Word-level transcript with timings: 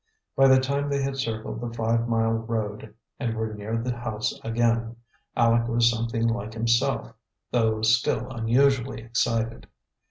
By 0.35 0.47
the 0.47 0.59
time 0.59 0.89
they 0.89 1.03
had 1.03 1.15
circled 1.17 1.61
the 1.61 1.71
five 1.71 2.07
mile 2.07 2.31
road 2.33 2.95
and 3.19 3.35
were 3.35 3.53
near 3.53 3.77
the 3.77 3.95
house 3.95 4.33
again, 4.43 4.95
Aleck 5.37 5.67
was 5.67 5.91
something 5.91 6.25
like 6.27 6.53
himself, 6.55 7.13
though 7.51 7.83
still 7.83 8.27
unusually 8.31 8.99
excited. 9.01 9.67